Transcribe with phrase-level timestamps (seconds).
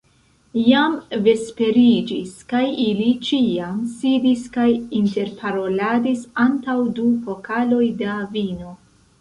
[0.67, 0.93] Jam
[1.27, 4.67] vesperiĝis, kaj ili ĉiam sidis kaj
[5.03, 8.75] interparoladis antaŭ du pokaloj da vino.